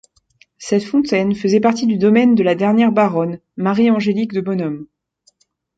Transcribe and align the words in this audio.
Cette 0.57 0.83
fontaine 0.83 1.35
faisait 1.35 1.59
partie 1.59 1.85
du 1.85 1.99
domaine 1.99 2.33
de 2.33 2.41
la 2.41 2.55
dernière 2.55 2.91
baronne 2.91 3.37
Marie-Angélique 3.55 4.33
de 4.33 4.41
Bonhomme. 4.41 4.87